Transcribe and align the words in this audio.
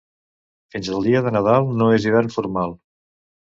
Fins 0.75 0.89
al 0.93 1.05
dia 1.09 1.21
de 1.27 1.35
Nadal 1.37 1.69
no 1.83 1.91
és 1.99 2.09
hivern 2.11 2.35
formal. 2.39 2.77